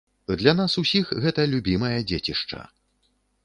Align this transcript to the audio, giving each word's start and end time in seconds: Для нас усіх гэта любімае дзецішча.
Для 0.41 0.53
нас 0.59 0.77
усіх 0.83 1.11
гэта 1.27 1.45
любімае 1.53 1.95
дзецішча. 2.13 2.67